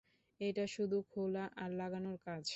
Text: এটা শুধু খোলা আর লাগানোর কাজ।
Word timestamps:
এটা 0.39 0.65
শুধু 0.67 0.97
খোলা 1.09 1.45
আর 1.55 1.69
লাগানোর 1.73 2.17
কাজ। 2.25 2.45